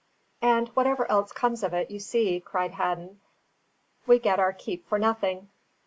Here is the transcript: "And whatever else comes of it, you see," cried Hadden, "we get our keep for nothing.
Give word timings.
"And 0.41 0.67
whatever 0.69 1.05
else 1.11 1.31
comes 1.31 1.61
of 1.61 1.75
it, 1.75 1.91
you 1.91 1.99
see," 1.99 2.39
cried 2.39 2.71
Hadden, 2.71 3.21
"we 4.07 4.17
get 4.17 4.39
our 4.39 4.51
keep 4.51 4.87
for 4.87 4.97
nothing. 4.97 5.49